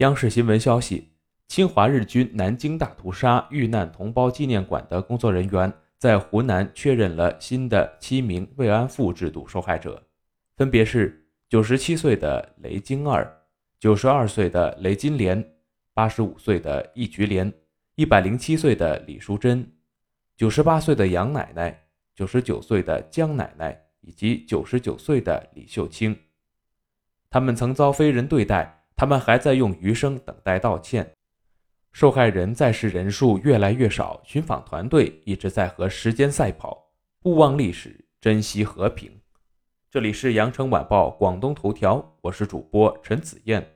[0.00, 1.10] 央视新闻消息：
[1.48, 10.02] 侵华日军南京大屠杀遇难同胞纪念馆的工作人员在湖南确认了新的七名慰安妇制度受害者，
[10.54, 13.26] 分别是九十七岁的雷金二、
[13.80, 15.42] 九十二岁的雷金莲、
[15.94, 17.50] 八十五岁的易菊莲、
[17.94, 19.66] 一百零七岁的李淑珍、
[20.36, 26.14] 九十八岁的杨奶奶、九十九岁的江奶奶以及九十九岁的李秀清。
[27.30, 28.74] 他们曾遭非人对待。
[28.96, 31.12] 他们还在用余生等待道歉。
[31.92, 36.90] 受害人在世人数越来越少，寻访团队一直在和时间赛跑，
[37.24, 39.10] 勿忘历史，珍惜和平。
[39.90, 43.75] 这里是羊城晚报广东头条，我是主播陈子燕。